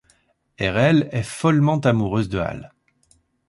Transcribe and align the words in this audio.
Erel 0.57 1.09
est 1.11 1.21
follement 1.21 1.77
amoureuse 1.81 2.27
de 2.27 2.39
Al. 2.39 2.73